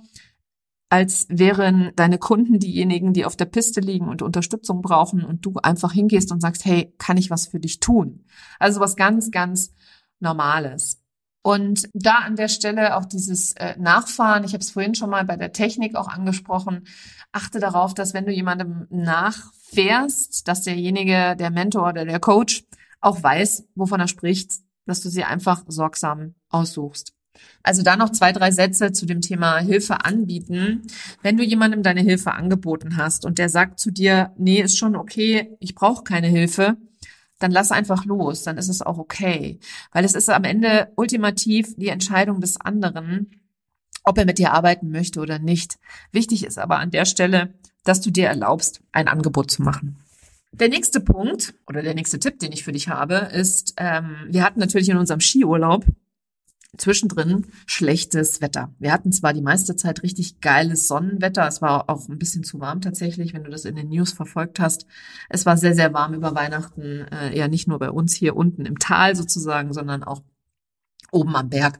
[0.89, 5.55] als wären deine Kunden diejenigen, die auf der Piste liegen und Unterstützung brauchen und du
[5.61, 8.25] einfach hingehst und sagst, hey, kann ich was für dich tun?
[8.59, 9.73] Also was ganz, ganz
[10.19, 10.99] Normales.
[11.41, 15.23] Und da an der Stelle auch dieses äh, Nachfahren, ich habe es vorhin schon mal
[15.23, 16.85] bei der Technik auch angesprochen,
[17.31, 22.65] achte darauf, dass wenn du jemandem nachfährst, dass derjenige, der Mentor oder der Coach
[22.99, 24.53] auch weiß, wovon er spricht,
[24.85, 27.13] dass du sie einfach sorgsam aussuchst.
[27.63, 30.83] Also da noch zwei, drei Sätze zu dem Thema Hilfe anbieten.
[31.21, 34.95] Wenn du jemandem deine Hilfe angeboten hast und der sagt zu dir, nee, ist schon
[34.95, 36.77] okay, ich brauche keine Hilfe,
[37.39, 39.59] dann lass einfach los, dann ist es auch okay.
[39.91, 43.31] Weil es ist am Ende ultimativ die Entscheidung des anderen,
[44.03, 45.77] ob er mit dir arbeiten möchte oder nicht.
[46.11, 49.97] Wichtig ist aber an der Stelle, dass du dir erlaubst, ein Angebot zu machen.
[50.51, 54.43] Der nächste Punkt oder der nächste Tipp, den ich für dich habe, ist, ähm, wir
[54.43, 55.85] hatten natürlich in unserem Skiurlaub
[56.77, 58.73] zwischendrin schlechtes Wetter.
[58.79, 62.59] Wir hatten zwar die meiste Zeit richtig geiles Sonnenwetter, es war auch ein bisschen zu
[62.59, 64.85] warm tatsächlich, wenn du das in den News verfolgt hast.
[65.29, 68.65] Es war sehr, sehr warm über Weihnachten, äh, ja nicht nur bei uns hier unten
[68.65, 70.21] im Tal sozusagen, sondern auch
[71.11, 71.79] oben am Berg.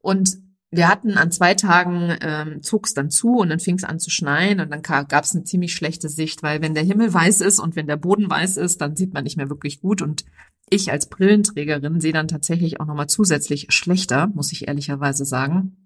[0.00, 0.38] Und
[0.76, 3.98] wir hatten an zwei Tagen ähm, zog es dann zu und dann fing es an
[3.98, 7.40] zu schneien und dann gab es eine ziemlich schlechte Sicht, weil wenn der Himmel weiß
[7.40, 10.24] ist und wenn der Boden weiß ist, dann sieht man nicht mehr wirklich gut und
[10.70, 15.76] ich als Brillenträgerin sehe dann tatsächlich auch nochmal zusätzlich schlechter, muss ich ehrlicherweise sagen.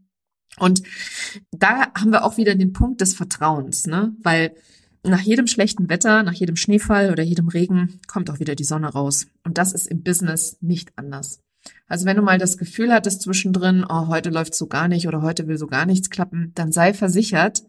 [0.59, 0.83] Und
[1.51, 4.14] da haben wir auch wieder den Punkt des Vertrauens, ne?
[4.22, 4.55] Weil
[5.05, 8.88] nach jedem schlechten Wetter, nach jedem Schneefall oder jedem Regen kommt auch wieder die Sonne
[8.88, 9.27] raus.
[9.44, 11.40] Und das ist im Business nicht anders.
[11.88, 15.22] Also wenn du mal das Gefühl hattest zwischendrin, oh, heute läuft so gar nicht oder
[15.22, 17.62] heute will so gar nichts klappen, dann sei versichert,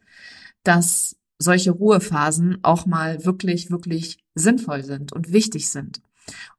[0.64, 6.02] dass solche Ruhephasen auch mal wirklich, wirklich sinnvoll sind und wichtig sind.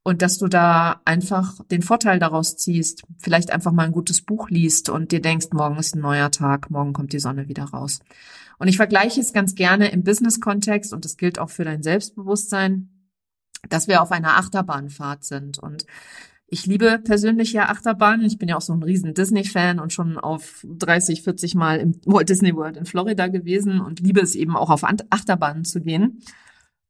[0.02, 4.48] Und dass du da einfach den Vorteil daraus ziehst, vielleicht einfach mal ein gutes Buch
[4.50, 8.00] liest und dir denkst, morgen ist ein neuer Tag, morgen kommt die Sonne wieder raus.
[8.58, 12.88] Und ich vergleiche es ganz gerne im Business-Kontext und das gilt auch für dein Selbstbewusstsein,
[13.68, 15.58] dass wir auf einer Achterbahnfahrt sind.
[15.58, 15.86] Und
[16.50, 18.26] ich liebe persönlich ja Achterbahnen.
[18.26, 22.00] Ich bin ja auch so ein riesen Disney-Fan und schon auf 30, 40 Mal im
[22.06, 26.22] Walt Disney World in Florida gewesen und liebe es eben auch auf Achterbahnen zu gehen.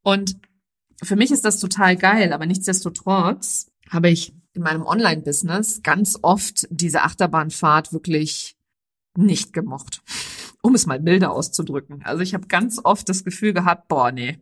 [0.03, 0.37] Und
[1.03, 6.66] für mich ist das total geil, aber nichtsdestotrotz habe ich in meinem Online-Business ganz oft
[6.70, 8.57] diese Achterbahnfahrt wirklich
[9.14, 10.03] nicht gemocht,
[10.62, 12.03] um es mal milder auszudrücken.
[12.05, 14.38] Also ich habe ganz oft das Gefühl gehabt, boah, nee,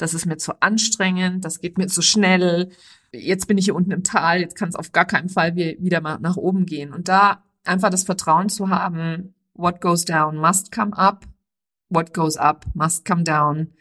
[0.00, 2.70] das ist mir zu anstrengend, das geht mir zu schnell.
[3.12, 6.00] Jetzt bin ich hier unten im Tal, jetzt kann es auf gar keinen Fall wieder
[6.00, 6.92] mal nach oben gehen.
[6.92, 11.26] Und da einfach das Vertrauen zu haben, what goes down must come up,
[11.88, 13.72] what goes up must come down.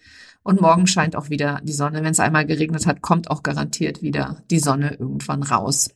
[0.44, 2.04] Und morgen scheint auch wieder die Sonne.
[2.04, 5.92] Wenn es einmal geregnet hat, kommt auch garantiert wieder die Sonne irgendwann raus.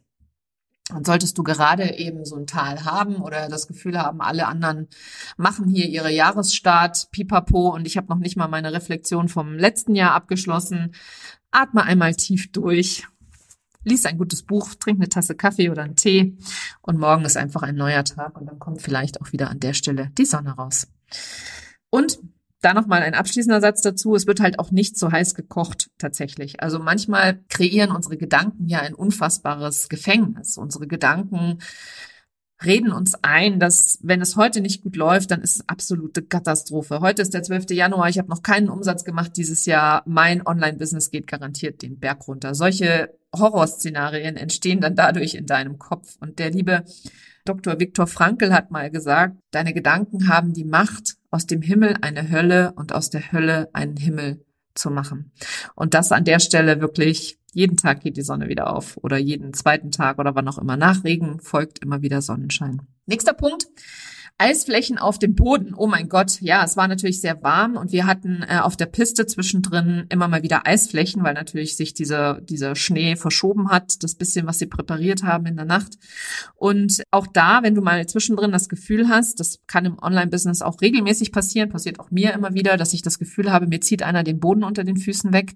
[0.91, 4.89] Und solltest du gerade eben so ein Tal haben oder das Gefühl haben, alle anderen
[5.37, 9.95] machen hier ihre Jahresstart, pipapo, und ich habe noch nicht mal meine Reflexion vom letzten
[9.95, 10.93] Jahr abgeschlossen,
[11.51, 13.07] atme einmal tief durch,
[13.85, 16.37] lies ein gutes Buch, trink eine Tasse Kaffee oder einen Tee
[16.81, 19.73] und morgen ist einfach ein neuer Tag und dann kommt vielleicht auch wieder an der
[19.73, 20.87] Stelle die Sonne raus.
[21.89, 22.19] Und
[22.63, 24.15] da nochmal ein abschließender Satz dazu.
[24.15, 26.61] Es wird halt auch nicht so heiß gekocht tatsächlich.
[26.61, 30.57] Also manchmal kreieren unsere Gedanken ja ein unfassbares Gefängnis.
[30.57, 31.59] Unsere Gedanken
[32.63, 37.01] reden uns ein, dass wenn es heute nicht gut läuft, dann ist es absolute Katastrophe.
[37.01, 37.71] Heute ist der 12.
[37.71, 40.03] Januar, ich habe noch keinen Umsatz gemacht dieses Jahr.
[40.05, 42.55] Mein Online-Business geht garantiert den Berg runter.
[42.55, 46.15] Solche Horrorszenarien entstehen dann dadurch in deinem Kopf.
[46.21, 46.85] Und der liebe
[47.45, 47.79] Dr.
[47.79, 52.73] Viktor Frankl hat mal gesagt, deine Gedanken haben die Macht, aus dem Himmel eine Hölle
[52.75, 55.31] und aus der Hölle einen Himmel zu machen.
[55.73, 59.53] Und das an der Stelle wirklich, jeden Tag geht die Sonne wieder auf oder jeden
[59.53, 62.83] zweiten Tag oder wann auch immer nach Regen folgt immer wieder Sonnenschein.
[63.07, 63.65] Nächster Punkt.
[64.39, 65.73] Eisflächen auf dem Boden.
[65.77, 68.87] Oh mein Gott, ja, es war natürlich sehr warm und wir hatten äh, auf der
[68.87, 74.15] Piste zwischendrin immer mal wieder Eisflächen, weil natürlich sich dieser, dieser Schnee verschoben hat, das
[74.15, 75.97] bisschen, was sie präpariert haben in der Nacht.
[76.55, 80.81] Und auch da, wenn du mal zwischendrin das Gefühl hast, das kann im Online-Business auch
[80.81, 84.23] regelmäßig passieren, passiert auch mir immer wieder, dass ich das Gefühl habe, mir zieht einer
[84.23, 85.53] den Boden unter den Füßen weg.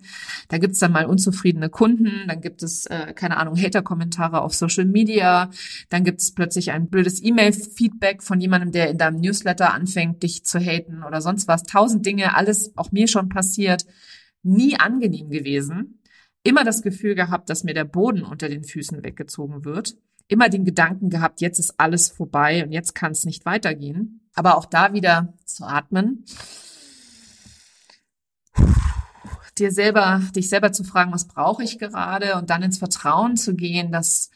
[0.50, 4.86] Da gibt's dann mal unzufriedene Kunden, dann gibt es, äh, keine Ahnung, Hater-Kommentare auf Social
[4.86, 5.50] Media,
[5.90, 10.24] dann gibt es plötzlich ein blödes E-Mail-Feedback von jemandem, jemanden, der in deinem Newsletter anfängt,
[10.24, 11.64] dich zu haten oder sonst was.
[11.64, 13.86] Tausend Dinge, alles auch mir schon passiert.
[14.44, 16.02] Nie angenehm gewesen.
[16.44, 19.96] Immer das Gefühl gehabt, dass mir der Boden unter den Füßen weggezogen wird.
[20.28, 24.30] Immer den Gedanken gehabt, jetzt ist alles vorbei und jetzt kann es nicht weitergehen.
[24.36, 26.26] Aber auch da wieder zu atmen
[29.60, 33.56] dir selber, dich selber zu fragen, was brauche ich gerade und dann ins Vertrauen zu
[33.56, 34.30] gehen, dass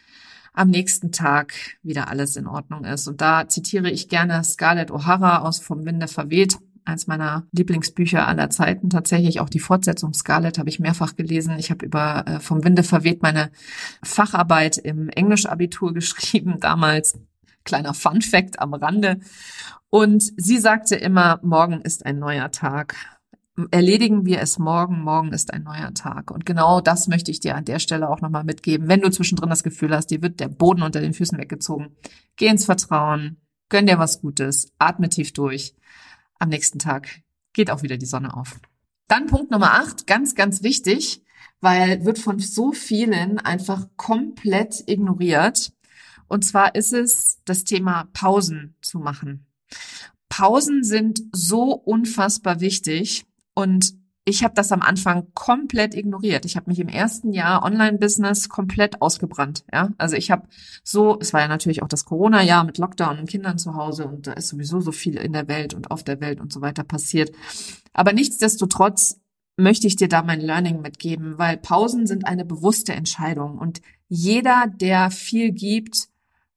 [0.53, 3.07] am nächsten Tag wieder alles in Ordnung ist.
[3.07, 8.49] Und da zitiere ich gerne Scarlett O'Hara aus Vom Winde verweht, eins meiner Lieblingsbücher aller
[8.49, 8.89] Zeiten.
[8.89, 11.57] Tatsächlich auch die Fortsetzung Scarlett habe ich mehrfach gelesen.
[11.57, 13.51] Ich habe über äh, Vom Winde verweht meine
[14.03, 17.17] Facharbeit im Englisch-Abitur geschrieben damals.
[17.63, 19.19] Kleiner Fun Fact am Rande.
[19.89, 22.95] Und sie sagte immer, morgen ist ein neuer Tag
[23.71, 25.02] erledigen wir es morgen.
[25.02, 26.32] Morgen ist ein neuer Tag.
[26.32, 28.88] Und genau das möchte ich dir an der Stelle auch nochmal mitgeben.
[28.88, 31.95] Wenn du zwischendrin das Gefühl hast, dir wird der Boden unter den Füßen weggezogen,
[32.36, 33.38] geh ins Vertrauen,
[33.69, 35.76] gönn dir was Gutes, atme tief durch.
[36.39, 37.21] Am nächsten Tag
[37.54, 38.60] geht auch wieder die Sonne auf.
[39.08, 41.24] Dann Punkt Nummer acht, ganz, ganz wichtig,
[41.60, 45.74] weil wird von so vielen einfach komplett ignoriert.
[46.28, 49.45] Und zwar ist es das Thema Pausen zu machen.
[50.30, 53.26] Pausen sind so unfassbar wichtig.
[53.53, 56.45] Und ich habe das am Anfang komplett ignoriert.
[56.45, 59.63] Ich habe mich im ersten Jahr Online-Business komplett ausgebrannt.
[59.73, 60.47] Ja, also ich habe
[60.83, 64.27] so, es war ja natürlich auch das Corona-Jahr mit Lockdown und Kindern zu Hause und
[64.27, 66.83] da ist sowieso so viel in der Welt und auf der Welt und so weiter
[66.83, 67.31] passiert.
[67.93, 69.19] Aber nichtsdestotrotz
[69.57, 74.65] möchte ich dir da mein Learning mitgeben, weil Pausen sind eine bewusste Entscheidung und jeder,
[74.67, 76.09] der viel gibt,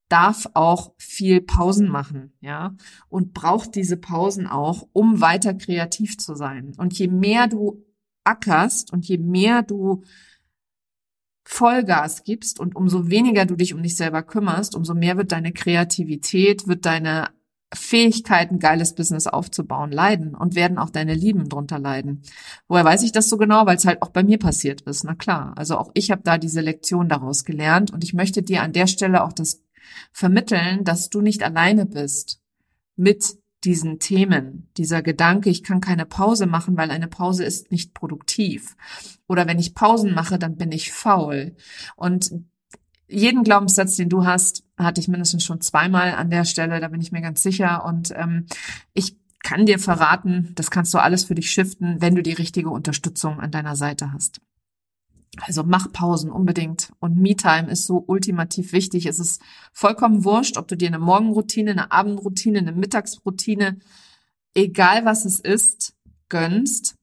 [0.09, 2.75] darf auch viel Pausen machen, ja,
[3.09, 6.73] und braucht diese Pausen auch, um weiter kreativ zu sein.
[6.77, 7.83] Und je mehr du
[8.23, 10.03] ackerst und je mehr du
[11.47, 15.53] Vollgas gibst und umso weniger du dich um dich selber kümmerst, umso mehr wird deine
[15.53, 17.29] Kreativität, wird deine
[17.73, 22.23] Fähigkeit, ein geiles Business aufzubauen, leiden und werden auch deine Lieben drunter leiden.
[22.67, 23.65] Woher weiß ich das so genau?
[23.65, 25.03] Weil es halt auch bei mir passiert ist.
[25.03, 25.53] Na klar.
[25.55, 28.87] Also auch ich habe da diese Lektion daraus gelernt und ich möchte dir an der
[28.87, 29.64] Stelle auch das
[30.11, 32.41] vermitteln, dass du nicht alleine bist
[32.95, 37.93] mit diesen Themen, dieser Gedanke, ich kann keine Pause machen, weil eine Pause ist nicht
[37.93, 38.75] produktiv.
[39.27, 41.55] Oder wenn ich Pausen mache, dann bin ich faul.
[41.95, 42.31] Und
[43.07, 47.01] jeden Glaubenssatz, den du hast, hatte ich mindestens schon zweimal an der Stelle, da bin
[47.01, 47.85] ich mir ganz sicher.
[47.85, 48.45] Und ähm,
[48.93, 52.69] ich kann dir verraten, das kannst du alles für dich shiften, wenn du die richtige
[52.69, 54.41] Unterstützung an deiner Seite hast.
[55.41, 56.91] Also mach Pausen unbedingt.
[56.99, 59.05] Und Me-Time ist so ultimativ wichtig.
[59.05, 59.41] Es ist
[59.73, 63.77] vollkommen wurscht, ob du dir eine Morgenroutine, eine Abendroutine, eine Mittagsroutine,
[64.53, 65.93] egal was es ist,
[66.29, 66.95] gönnst.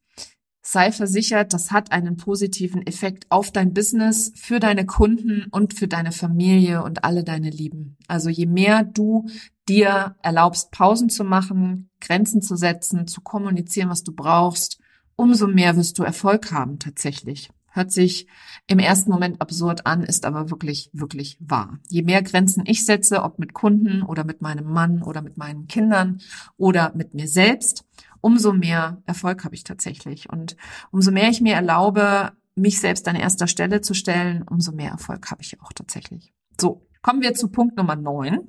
[0.65, 5.89] Sei versichert, das hat einen positiven Effekt auf dein Business, für deine Kunden und für
[5.89, 7.97] deine Familie und alle deine Lieben.
[8.07, 9.27] Also je mehr du
[9.69, 14.79] dir erlaubst, Pausen zu machen, Grenzen zu setzen, zu kommunizieren, was du brauchst,
[15.17, 17.51] umso mehr wirst du Erfolg haben tatsächlich.
[17.75, 18.27] Hört sich
[18.67, 21.79] im ersten Moment absurd an, ist aber wirklich, wirklich wahr.
[21.89, 25.69] Je mehr Grenzen ich setze, ob mit Kunden oder mit meinem Mann oder mit meinen
[25.69, 26.21] Kindern
[26.59, 27.85] oder mit mir selbst,
[28.21, 30.29] umso mehr Erfolg habe ich tatsächlich.
[30.29, 30.57] Und
[30.91, 35.31] umso mehr ich mir erlaube, mich selbst an erster Stelle zu stellen, umso mehr Erfolg
[35.31, 36.35] habe ich auch tatsächlich.
[36.61, 38.49] So, kommen wir zu Punkt Nummer neun.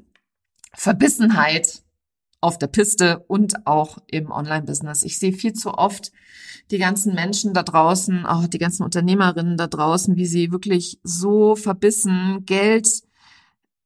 [0.73, 1.82] Verbissenheit
[2.43, 5.03] auf der Piste und auch im Online-Business.
[5.03, 6.11] Ich sehe viel zu oft
[6.71, 11.55] die ganzen Menschen da draußen, auch die ganzen Unternehmerinnen da draußen, wie sie wirklich so
[11.55, 13.03] verbissen Geld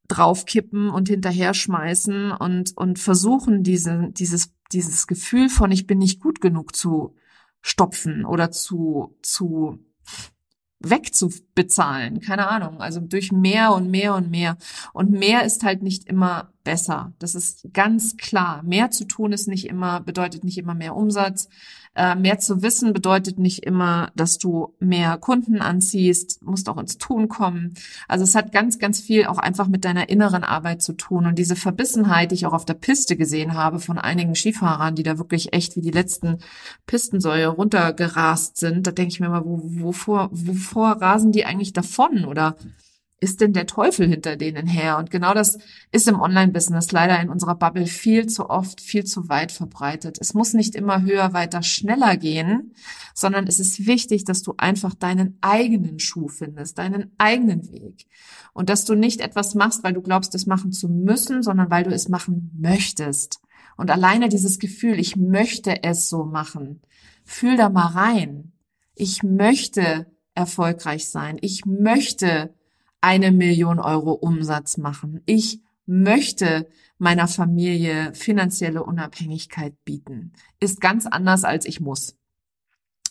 [0.07, 6.19] draufkippen und hinterher schmeißen und, und versuchen, diese, dieses, dieses Gefühl von ich bin nicht
[6.19, 7.13] gut genug zu
[7.61, 9.77] stopfen oder zu, zu
[10.79, 12.21] wegzubezahlen.
[12.21, 12.81] Keine Ahnung.
[12.81, 14.57] Also durch mehr und mehr und mehr.
[14.93, 17.13] Und mehr ist halt nicht immer besser.
[17.19, 18.61] Das ist ganz klar.
[18.63, 21.49] Mehr zu tun ist nicht immer, bedeutet nicht immer mehr Umsatz.
[21.97, 26.99] Äh, mehr zu wissen bedeutet nicht immer, dass du mehr Kunden anziehst, musst auch ins
[26.99, 27.73] Tun kommen.
[28.07, 31.25] Also es hat ganz, ganz viel auch einfach mit deiner inneren Arbeit zu tun.
[31.25, 35.01] Und diese Verbissenheit, die ich auch auf der Piste gesehen habe von einigen Skifahrern, die
[35.01, 36.37] da wirklich echt wie die letzten
[36.85, 42.25] Pistensäue runtergerast sind, da denke ich mir mal, wo, wovor, wovor rasen die eigentlich davon?
[42.25, 42.57] Oder
[43.19, 44.97] ist denn der Teufel hinter denen her?
[44.97, 45.57] Und genau das
[45.91, 50.17] ist im Online-Business leider in unserer Bubble viel zu oft, viel zu weit verbreitet.
[50.21, 52.75] Es muss nicht immer höher, weiter, schneller gehen,
[53.15, 58.05] sondern es ist wichtig, dass du einfach deinen eigenen Schuh findest, deinen eigenen Weg.
[58.53, 61.83] Und dass du nicht etwas machst, weil du glaubst, es machen zu müssen, sondern weil
[61.83, 63.39] du es machen möchtest.
[63.77, 66.81] Und alleine dieses Gefühl, ich möchte es so machen,
[67.23, 68.51] fühl da mal rein.
[68.93, 71.37] Ich möchte erfolgreich sein.
[71.41, 72.53] Ich möchte
[73.07, 75.21] eine Million Euro Umsatz machen.
[75.25, 80.33] Ich möchte meiner Familie finanzielle Unabhängigkeit bieten.
[80.59, 82.17] Ist ganz anders als ich muss.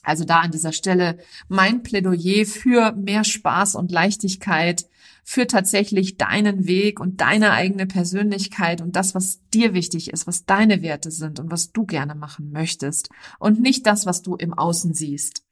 [0.03, 1.17] Also da an dieser Stelle
[1.49, 4.87] mein Plädoyer für mehr Spaß und Leichtigkeit,
[5.29, 10.47] für tatsächlich deinen Weg und deine eigene Persönlichkeit und das, was dir wichtig ist, was
[10.47, 13.09] deine Werte sind und was du gerne machen möchtest
[13.41, 15.43] und nicht das, was du im Außen siehst.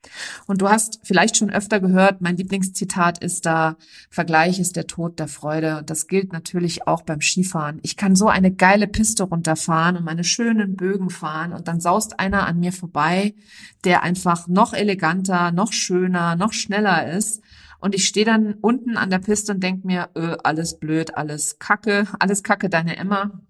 [0.47, 3.77] Und du hast vielleicht schon öfter gehört, mein Lieblingszitat ist da,
[4.11, 5.79] Vergleich ist der Tod der Freude.
[5.79, 7.81] Und das gilt natürlich auch beim Skifahren.
[7.83, 12.21] Ich kann so eine geile Piste runterfahren und meine schönen Bögen fahren und dann saust
[12.21, 13.35] einer an mir vorbei,
[13.83, 17.43] der einfach noch eleganter, noch schöner, noch schneller ist
[17.81, 21.59] und ich stehe dann unten an der Piste und denk mir, öh, alles blöd, alles
[21.59, 23.41] Kacke, alles Kacke, deine Emma.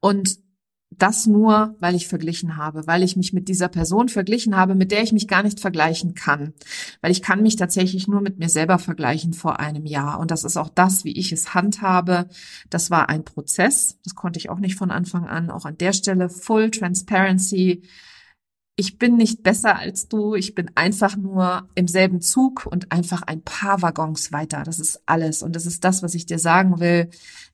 [0.00, 0.38] Und
[0.98, 4.92] das nur, weil ich verglichen habe, weil ich mich mit dieser Person verglichen habe, mit
[4.92, 6.52] der ich mich gar nicht vergleichen kann.
[7.00, 10.20] Weil ich kann mich tatsächlich nur mit mir selber vergleichen vor einem Jahr.
[10.20, 12.28] Und das ist auch das, wie ich es handhabe.
[12.70, 13.98] Das war ein Prozess.
[14.04, 15.50] Das konnte ich auch nicht von Anfang an.
[15.50, 17.82] Auch an der Stelle Full Transparency
[18.74, 23.22] ich bin nicht besser als du, ich bin einfach nur im selben Zug und einfach
[23.22, 24.62] ein paar Waggons weiter.
[24.64, 25.42] Das ist alles.
[25.42, 27.10] Und das ist das, was ich dir sagen will.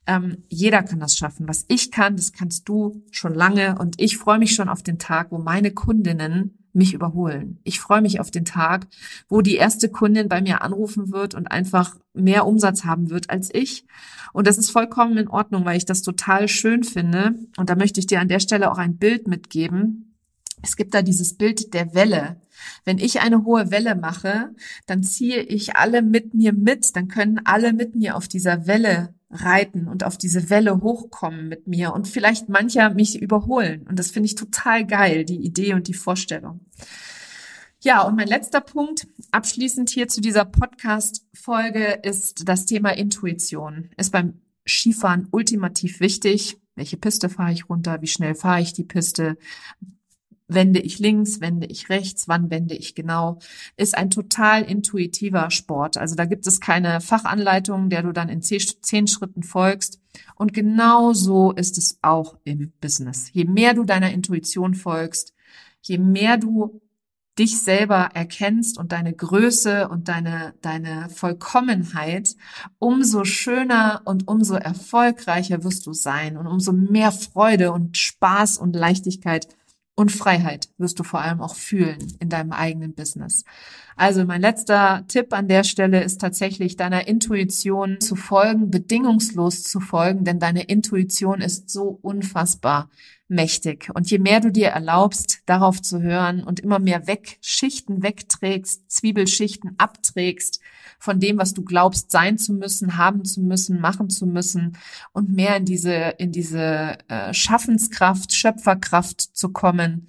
[0.06, 1.48] Ähm, jeder kann das schaffen.
[1.48, 3.78] Was ich kann, das kannst du schon lange.
[3.78, 7.58] Und ich freue mich schon auf den Tag, wo meine Kundinnen mich überholen.
[7.64, 8.86] Ich freue mich auf den Tag,
[9.28, 13.52] wo die erste Kundin bei mir anrufen wird und einfach mehr Umsatz haben wird als
[13.52, 13.84] ich.
[14.32, 17.34] Und das ist vollkommen in Ordnung, weil ich das total schön finde.
[17.56, 20.07] Und da möchte ich dir an der Stelle auch ein Bild mitgeben
[20.62, 22.40] es gibt da dieses Bild der Welle.
[22.84, 24.54] Wenn ich eine hohe Welle mache,
[24.86, 29.14] dann ziehe ich alle mit mir mit, dann können alle mit mir auf dieser Welle
[29.30, 33.86] reiten und auf diese Welle hochkommen mit mir und vielleicht mancher mich überholen.
[33.88, 36.60] Und das finde ich total geil, die Idee und die Vorstellung.
[37.80, 43.90] Ja, und mein letzter Punkt, abschließend hier zu dieser Podcast-Folge, ist das Thema Intuition.
[43.96, 46.58] Ist beim Skifahren ultimativ wichtig.
[46.74, 48.02] Welche Piste fahre ich runter?
[48.02, 49.36] Wie schnell fahre ich die Piste?
[50.48, 53.38] Wende ich links, wende ich rechts, wann wende ich genau,
[53.76, 55.98] ist ein total intuitiver Sport.
[55.98, 60.00] Also da gibt es keine Fachanleitung, der du dann in zehn Schritten folgst.
[60.34, 63.30] Und genau so ist es auch im Business.
[63.32, 65.34] Je mehr du deiner Intuition folgst,
[65.82, 66.80] je mehr du
[67.38, 72.34] dich selber erkennst und deine Größe und deine, deine Vollkommenheit,
[72.78, 78.74] umso schöner und umso erfolgreicher wirst du sein und umso mehr Freude und Spaß und
[78.74, 79.46] Leichtigkeit
[79.98, 83.44] und Freiheit wirst du vor allem auch fühlen in deinem eigenen Business.
[83.96, 89.80] Also mein letzter Tipp an der Stelle ist tatsächlich deiner Intuition zu folgen, bedingungslos zu
[89.80, 92.90] folgen, denn deine Intuition ist so unfassbar
[93.26, 93.90] mächtig.
[93.92, 98.88] Und je mehr du dir erlaubst, darauf zu hören und immer mehr weg, Schichten wegträgst,
[98.88, 100.60] Zwiebelschichten abträgst,
[100.98, 104.76] von dem, was du glaubst, sein zu müssen, haben zu müssen, machen zu müssen
[105.12, 110.08] und mehr in diese, in diese äh, Schaffenskraft, Schöpferkraft zu kommen,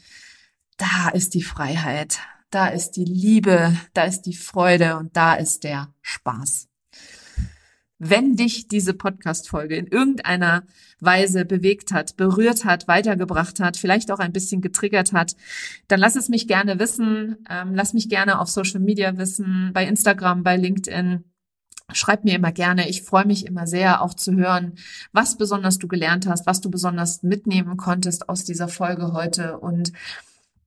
[0.78, 2.20] da ist die Freiheit,
[2.50, 6.68] da ist die Liebe, da ist die Freude und da ist der Spaß.
[8.02, 10.64] Wenn dich diese Podcast-Folge in irgendeiner
[11.02, 15.36] Weise bewegt hat, berührt hat, weitergebracht hat, vielleicht auch ein bisschen getriggert hat,
[15.89, 17.45] dann lass es mich gerne wissen.
[17.50, 21.26] Ähm, lass mich gerne auf Social Media wissen, bei Instagram, bei LinkedIn.
[21.91, 22.88] Schreib mir immer gerne.
[22.88, 24.76] Ich freue mich immer sehr, auch zu hören,
[25.12, 29.91] was besonders du gelernt hast, was du besonders mitnehmen konntest aus dieser Folge heute und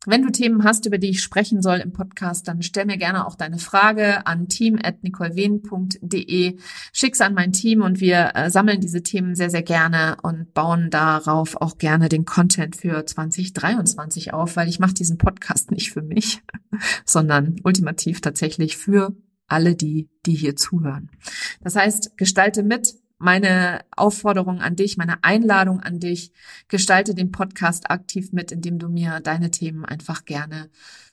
[0.07, 3.25] wenn du Themen hast, über die ich sprechen soll im Podcast, dann stell mir gerne
[3.27, 6.59] auch deine Frage an team.nicolewien.de.
[6.93, 10.91] Schick's an mein Team und wir äh, sammeln diese Themen sehr, sehr gerne und bauen
[10.91, 16.03] darauf auch gerne den Content für 2023 auf, weil ich mache diesen Podcast nicht für
[16.03, 16.43] mich,
[17.05, 19.15] sondern ultimativ tatsächlich für
[19.47, 21.11] alle die, die hier zuhören.
[21.63, 26.33] Das heißt, gestalte mit, meine Aufforderung an dich, meine Einladung an dich,
[26.69, 30.69] gestalte den Podcast aktiv mit, indem du mir deine Themen einfach gerne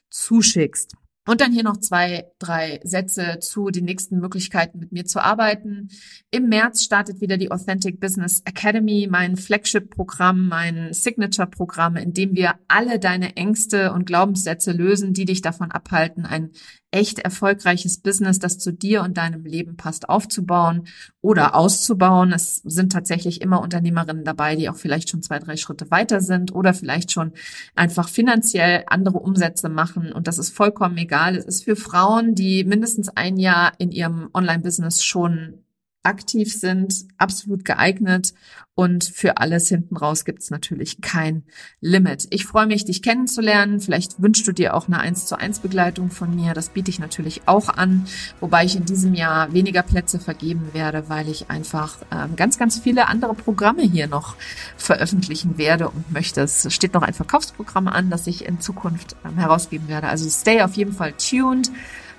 [0.09, 0.95] zuschickst.
[1.27, 5.89] Und dann hier noch zwei, drei Sätze zu den nächsten Möglichkeiten, mit mir zu arbeiten.
[6.31, 12.55] Im März startet wieder die Authentic Business Academy, mein Flagship-Programm, mein Signature-Programm, in dem wir
[12.67, 16.49] alle deine Ängste und Glaubenssätze lösen, die dich davon abhalten, ein
[16.91, 20.87] echt erfolgreiches Business, das zu dir und deinem Leben passt, aufzubauen
[21.21, 22.31] oder auszubauen.
[22.31, 26.53] Es sind tatsächlich immer Unternehmerinnen dabei, die auch vielleicht schon zwei, drei Schritte weiter sind
[26.53, 27.33] oder vielleicht schon
[27.75, 30.11] einfach finanziell andere Umsätze machen.
[30.11, 31.35] Und das ist vollkommen egal.
[31.35, 35.63] Es ist für Frauen, die mindestens ein Jahr in ihrem Online-Business schon
[36.03, 38.33] aktiv sind, absolut geeignet
[38.79, 41.43] und für alles hinten raus gibt es natürlich kein
[41.81, 42.27] Limit.
[42.29, 43.81] Ich freue mich, dich kennenzulernen.
[43.81, 46.53] Vielleicht wünschst du dir auch eine 1 zu 1 Begleitung von mir.
[46.53, 48.07] Das biete ich natürlich auch an,
[48.39, 52.79] wobei ich in diesem Jahr weniger Plätze vergeben werde, weil ich einfach ähm, ganz, ganz
[52.79, 54.37] viele andere Programme hier noch
[54.77, 56.39] veröffentlichen werde und möchte.
[56.39, 60.07] Es steht noch ein Verkaufsprogramm an, das ich in Zukunft ähm, herausgeben werde.
[60.07, 61.69] Also stay auf jeden Fall tuned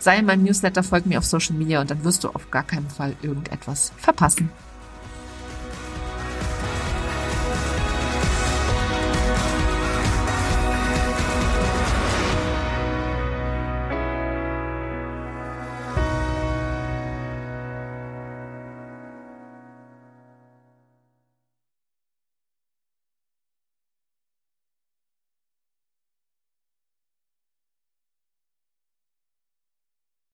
[0.00, 2.64] sei in meinem Newsletter, folg mir auf Social Media und dann wirst du auf gar
[2.64, 4.50] keinen Fall irgendetwas verpassen.